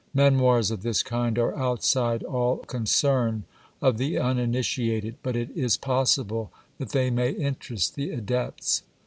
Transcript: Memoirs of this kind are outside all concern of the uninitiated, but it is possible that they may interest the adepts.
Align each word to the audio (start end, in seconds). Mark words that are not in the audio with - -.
Memoirs 0.15 0.71
of 0.71 0.81
this 0.81 1.03
kind 1.03 1.37
are 1.37 1.55
outside 1.55 2.23
all 2.23 2.57
concern 2.57 3.43
of 3.83 3.99
the 3.99 4.17
uninitiated, 4.17 5.17
but 5.21 5.35
it 5.35 5.51
is 5.51 5.77
possible 5.77 6.51
that 6.79 6.89
they 6.89 7.11
may 7.11 7.29
interest 7.29 7.93
the 7.93 8.09
adepts. 8.09 8.81